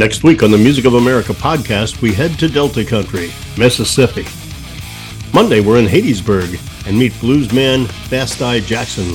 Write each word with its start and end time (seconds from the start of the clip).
Next 0.00 0.22
week 0.24 0.42
on 0.42 0.50
the 0.50 0.56
Music 0.56 0.86
of 0.86 0.94
America 0.94 1.34
podcast, 1.34 2.00
we 2.00 2.14
head 2.14 2.38
to 2.38 2.48
Delta 2.48 2.86
Country, 2.86 3.30
Mississippi. 3.58 4.24
Monday, 5.34 5.60
we're 5.60 5.76
in 5.76 5.84
Hattiesburg 5.84 6.58
and 6.88 6.98
meet 6.98 7.12
bluesman 7.20 7.84
Vasti 8.08 8.64
Jackson. 8.64 9.14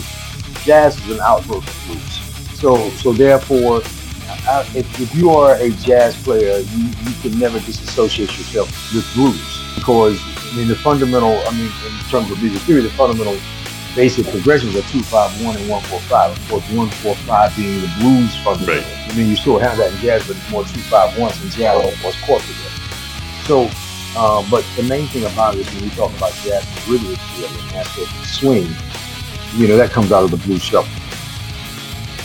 Jazz 0.64 0.96
is 1.04 1.16
an 1.16 1.22
outgrowth 1.22 1.68
of 1.68 1.88
blues. 1.88 2.60
So, 2.60 2.92
so 3.02 3.14
therefore, 3.14 3.82
uh, 4.48 4.64
if, 4.76 5.02
if 5.02 5.16
you 5.16 5.32
are 5.32 5.56
a 5.56 5.72
jazz 5.72 6.16
player, 6.22 6.60
you, 6.60 6.84
you 7.02 7.14
can 7.24 7.40
never 7.40 7.60
disassociate 7.62 8.38
yourself 8.38 8.68
with 8.94 9.12
blues 9.16 9.42
because 9.74 10.20
I 10.22 10.56
mean 10.56 10.68
the 10.68 10.76
fundamental, 10.76 11.42
I 11.48 11.52
mean 11.58 11.66
in 11.66 12.10
terms 12.12 12.30
of 12.30 12.40
music 12.40 12.62
theory, 12.62 12.82
the 12.82 12.92
fundamental 12.92 13.40
basic 13.96 14.28
progressions 14.28 14.76
are 14.76 14.82
two 14.84 15.02
five 15.02 15.32
one 15.44 15.56
and 15.56 15.70
one 15.70 15.82
four 15.84 16.00
five. 16.02 16.38
Of 16.38 16.50
course, 16.50 16.70
one 16.72 16.90
four 16.90 17.16
five 17.16 17.56
being 17.56 17.82
the 17.82 17.92
blues 18.00 18.36
fundamental. 18.44 18.84
Right. 18.84 19.12
I 19.12 19.16
mean 19.16 19.30
you 19.30 19.36
still 19.36 19.58
have 19.58 19.78
that 19.78 19.94
in 19.94 20.00
jazz, 20.00 20.28
but 20.28 20.36
it's 20.36 20.52
more 20.52 20.64
two 20.66 20.82
five 20.82 21.18
one 21.18 21.32
since 21.32 21.56
jazz 21.56 21.82
was 22.04 22.16
corporate. 22.22 22.56
So, 23.46 23.70
uh, 24.18 24.46
but 24.52 24.66
the 24.76 24.84
main 24.84 25.08
thing 25.08 25.24
about 25.26 25.56
it 25.56 25.62
is 25.62 25.74
when 25.74 25.84
we 25.84 25.90
talk 25.92 26.16
about 26.18 26.34
jazz 26.44 26.68
and 26.68 26.88
rhythmic 26.88 27.18
feel 27.18 27.48
and 27.48 27.76
aspect 27.76 28.12
of 28.12 28.26
swing, 28.28 28.68
you 29.56 29.68
know 29.68 29.78
that 29.78 29.92
comes 29.92 30.12
out 30.12 30.24
of 30.24 30.32
the 30.32 30.38
blues 30.38 30.62
shuffle. 30.62 30.92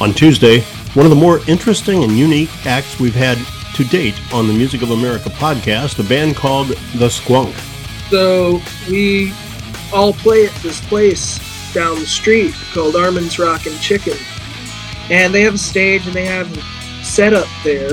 On 0.03 0.13
Tuesday, 0.13 0.61
one 0.95 1.07
of 1.07 1.11
the 1.11 1.17
more 1.17 1.41
interesting 1.47 2.03
and 2.03 2.19
unique 2.19 2.51
acts 2.67 2.99
we've 2.99 3.15
had 3.15 3.39
to 3.77 3.85
date 3.85 4.21
on 4.33 4.47
the 4.47 4.53
Music 4.53 4.83
of 4.83 4.91
America 4.91 5.29
podcast, 5.31 6.05
a 6.05 6.09
band 6.09 6.35
called 6.37 6.69
The 6.69 7.07
Squonk. 7.07 7.55
So 8.11 8.61
we 8.91 9.33
all 9.93 10.13
play 10.13 10.47
at 10.47 10.55
this 10.63 10.81
place 10.87 11.39
down 11.73 11.99
the 11.99 12.07
street 12.07 12.55
called 12.73 12.97
Armin's 12.97 13.39
Rockin' 13.39 13.79
Chicken. 13.79 14.17
And 15.11 15.35
they 15.35 15.43
have 15.43 15.55
a 15.55 15.59
stage 15.59 16.07
and 16.07 16.15
they 16.15 16.25
have 16.25 16.49
set 17.03 17.33
up 17.33 17.49
there. 17.65 17.93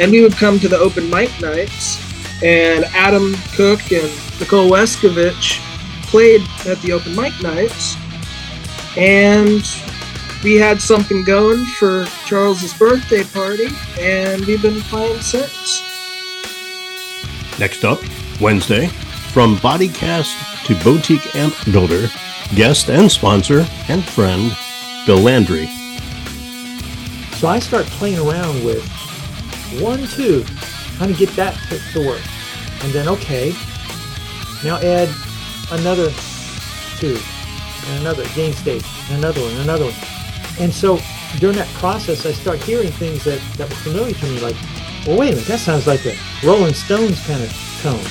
And 0.00 0.12
we 0.12 0.20
would 0.22 0.36
come 0.36 0.58
to 0.60 0.68
the 0.68 0.78
open 0.78 1.10
mic 1.10 1.40
nights, 1.40 1.98
and 2.42 2.84
Adam 2.94 3.34
Cook 3.56 3.90
and 3.90 4.08
Nicole 4.38 4.70
Weskovich 4.70 5.58
played 6.04 6.40
at 6.66 6.80
the 6.82 6.92
open 6.92 7.16
mic 7.16 7.32
nights. 7.42 7.96
And 8.96 9.62
we 10.44 10.54
had 10.54 10.80
something 10.80 11.24
going 11.24 11.64
for 11.64 12.04
Charles's 12.26 12.72
birthday 12.74 13.24
party, 13.24 13.68
and 13.98 14.44
we've 14.44 14.62
been 14.62 14.80
playing 14.82 15.20
since. 15.20 15.82
Next 17.58 17.84
up, 17.84 17.98
Wednesday, 18.40 18.86
from 19.32 19.56
Bodycast 19.56 20.64
to 20.66 20.76
Boutique 20.84 21.34
Amp 21.34 21.54
Builder, 21.72 22.08
guest 22.54 22.88
and 22.88 23.10
sponsor 23.10 23.66
and 23.88 24.04
friend, 24.04 24.56
Bill 25.06 25.18
Landry. 25.18 25.66
So 27.36 27.46
I 27.46 27.58
start 27.58 27.86
playing 27.86 28.18
around 28.18 28.64
with 28.64 28.84
one 29.80 30.06
tube, 30.08 30.46
trying 30.96 31.12
to 31.12 31.18
get 31.18 31.30
that 31.36 31.54
to, 31.92 32.06
work. 32.06 32.22
And 32.82 32.92
then, 32.92 33.08
okay, 33.08 33.52
now 34.64 34.78
add 34.78 35.08
another 35.70 36.10
tube, 36.98 37.22
and 37.86 38.00
another 38.00 38.24
gain 38.34 38.52
stage, 38.52 38.84
and 39.08 39.18
another 39.18 39.40
one, 39.40 39.56
another 39.56 39.84
one. 39.84 39.94
And 40.58 40.72
so 40.72 40.98
during 41.38 41.56
that 41.56 41.68
process, 41.74 42.26
I 42.26 42.32
start 42.32 42.58
hearing 42.62 42.90
things 42.90 43.24
that, 43.24 43.40
that 43.56 43.68
were 43.68 43.76
familiar 43.76 44.14
to 44.14 44.26
me, 44.26 44.40
like, 44.40 44.56
well, 45.06 45.18
wait 45.18 45.28
a 45.28 45.36
minute, 45.36 45.46
that 45.48 45.60
sounds 45.60 45.86
like 45.86 46.04
a 46.06 46.16
Rolling 46.44 46.74
Stones 46.74 47.24
kind 47.26 47.42
of 47.42 47.52
tone. 47.82 48.04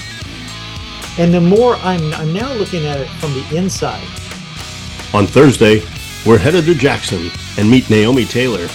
And 1.19 1.33
the 1.33 1.41
more 1.41 1.75
I'm, 1.77 2.13
I'm 2.13 2.31
now 2.31 2.53
looking 2.53 2.85
at 2.85 2.99
it 2.99 3.09
from 3.19 3.33
the 3.33 3.57
inside. 3.57 4.07
On 5.13 5.25
Thursday, 5.25 5.81
we're 6.25 6.37
headed 6.37 6.65
to 6.65 6.75
Jackson 6.75 7.31
and 7.57 7.71
meet 7.71 7.89
Naomi 7.89 8.25
Taylor. 8.25 8.67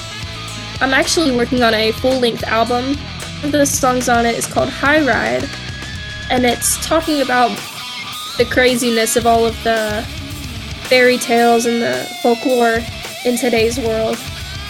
I'm 0.81 0.95
actually 0.95 1.37
working 1.37 1.63
on 1.63 1.75
a 1.75 1.93
full 1.93 2.19
length 2.21 2.43
album. 2.45 2.97
One 2.97 3.47
of 3.47 3.53
the 3.53 3.67
songs 3.67 4.09
on 4.09 4.25
it 4.25 4.37
is 4.37 4.47
called 4.47 4.71
High 4.71 5.07
Ride, 5.07 5.49
and 6.31 6.47
it's 6.47 6.85
talking 6.85 7.21
about 7.21 7.51
the 8.39 8.47
craziness 8.47 9.15
of 9.17 9.27
all 9.27 9.45
of 9.45 9.63
the 9.63 10.05
fairy 10.85 11.19
tales 11.19 11.67
and 11.67 11.83
the 11.83 12.09
folklore 12.23 12.79
in 13.27 13.37
today's 13.37 13.79
world. 13.79 14.17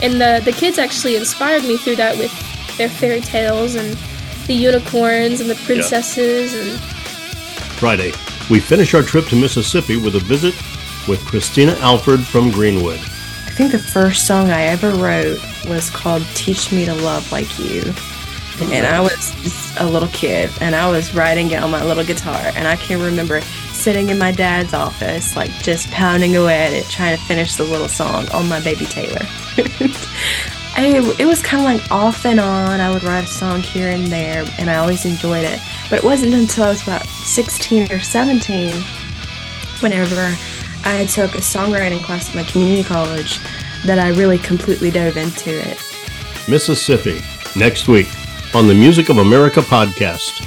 And 0.03 0.21
the, 0.21 0.43
the 0.45 0.53
kids 0.53 0.79
actually 0.79 1.15
inspired 1.15 1.63
me 1.63 1.77
through 1.77 1.97
that 1.97 2.19
with 2.19 2.33
their 2.77 2.89
fairy 2.89 3.21
tales 3.21 3.77
and 3.77 3.97
the 4.49 4.55
unicorns 4.55 5.41
and 5.41 5.49
the 5.49 5.55
princesses 5.65 6.55
and 6.55 6.81
Friday, 7.79 8.13
we 8.51 8.59
finish 8.59 8.95
our 8.95 9.03
trip 9.03 9.27
to 9.27 9.37
Mississippi 9.37 9.97
with 9.97 10.17
a 10.17 10.21
visit 10.21 10.55
with 11.09 11.25
Christina 11.27 11.73
Alford 11.81 12.21
from 12.21 12.51
Greenwood. 12.51 12.99
I 12.99 13.55
think 13.55 13.73
the 13.73 13.79
first 13.79 14.27
song 14.27 14.51
I 14.51 14.63
ever 14.63 14.91
wrote 14.91 15.39
was 15.69 15.91
called 15.91 16.23
Teach 16.35 16.73
Me 16.73 16.85
to 16.85 16.95
Love 16.95 17.31
Like 17.31 17.59
You. 17.59 17.83
And 18.61 18.87
I 18.87 19.01
was 19.01 19.35
just 19.43 19.79
a 19.81 19.87
little 19.87 20.09
kid 20.09 20.51
and 20.61 20.75
I 20.75 20.89
was 20.91 21.15
writing 21.15 21.51
it 21.51 21.63
on 21.63 21.71
my 21.71 21.85
little 21.85 22.05
guitar. 22.05 22.53
And 22.55 22.69
I 22.69 22.77
can 22.77 23.01
remember 23.01 23.41
sitting 23.73 24.11
in 24.11 24.19
my 24.19 24.31
dad's 24.31 24.73
office, 24.73 25.37
like 25.37 25.51
just 25.63 25.91
pounding 25.91 26.37
away 26.37 26.67
at 26.67 26.73
it, 26.73 26.85
trying 26.87 27.17
to 27.17 27.23
finish 27.25 27.57
the 27.57 27.65
little 27.65 27.89
song 27.89 28.29
on 28.33 28.49
my 28.49 28.61
baby 28.61 28.87
Taylor. 28.87 29.27
I, 30.75 31.15
it 31.19 31.27
was 31.27 31.43
kind 31.43 31.61
of 31.61 31.81
like 31.81 31.91
off 31.91 32.25
and 32.25 32.41
on. 32.41 32.81
I 32.81 32.91
would 32.93 33.03
write 33.03 33.25
a 33.25 33.27
song 33.27 33.61
here 33.61 33.91
and 33.91 34.07
there, 34.07 34.45
and 34.59 34.71
I 34.71 34.77
always 34.77 35.05
enjoyed 35.05 35.45
it. 35.45 35.61
But 35.91 35.99
it 35.99 36.05
wasn't 36.05 36.33
until 36.33 36.65
I 36.65 36.69
was 36.71 36.83
about 36.83 37.05
16 37.05 37.93
or 37.93 38.01
17, 38.01 38.73
whenever 39.81 40.35
I 40.85 41.07
took 41.07 41.35
a 41.35 41.39
songwriting 41.39 42.03
class 42.03 42.29
at 42.29 42.35
my 42.35 42.45
community 42.45 42.83
college, 42.83 43.39
that 43.85 43.99
I 43.99 44.09
really 44.11 44.39
completely 44.39 44.91
dove 44.91 45.17
into 45.17 45.51
it. 45.51 45.79
Mississippi, 46.49 47.21
next 47.57 47.89
week 47.89 48.09
on 48.55 48.69
the 48.69 48.75
Music 48.75 49.09
of 49.09 49.19
America 49.19 49.61
podcast. 49.61 50.47